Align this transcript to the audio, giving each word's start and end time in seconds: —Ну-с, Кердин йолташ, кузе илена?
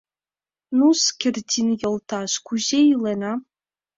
—Ну-с, 0.77 1.03
Кердин 1.19 1.67
йолташ, 1.81 2.31
кузе 2.45 2.79
илена? 2.91 3.33